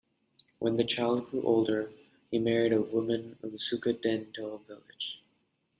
When 0.57 0.77
that 0.77 0.87
child 0.89 1.29
grew 1.29 1.43
older, 1.43 1.91
he 2.31 2.39
married 2.39 2.73
a 2.73 2.81
woman 2.81 3.37
of 3.43 3.51
Sukatendel 3.51 4.65
village. 4.65 5.21